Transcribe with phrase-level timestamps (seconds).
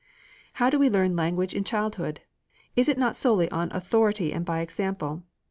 [0.53, 2.21] How do we learn language in childhood?
[2.75, 5.21] Is it not solely on authority and by example?